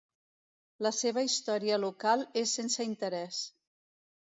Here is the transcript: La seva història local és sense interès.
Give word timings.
La 0.87 0.93
seva 1.01 1.25
història 1.29 1.79
local 1.85 2.27
és 2.45 2.59
sense 2.61 2.91
interès. 2.93 3.49